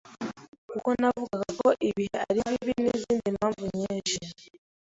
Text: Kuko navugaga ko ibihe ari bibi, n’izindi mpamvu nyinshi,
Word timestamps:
Kuko 0.69 0.89
navugaga 1.01 1.49
ko 1.61 1.69
ibihe 1.89 2.17
ari 2.29 2.41
bibi, 2.53 2.79
n’izindi 2.83 3.27
mpamvu 3.37 3.63
nyinshi, 3.77 4.17